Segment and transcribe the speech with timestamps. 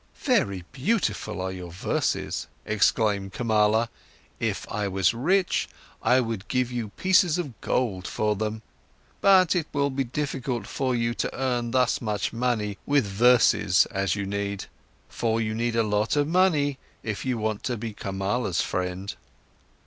[0.23, 3.87] "Very beautiful are your verses," exclaimed Kamala,
[4.39, 5.69] "if I was rich,
[6.01, 8.63] I would give you pieces of gold for them.
[9.21, 14.15] But it will be difficult for you to earn thus much money with verses as
[14.15, 14.65] you need.
[15.07, 19.15] For you need a lot of money, if you want to be Kamala's friend."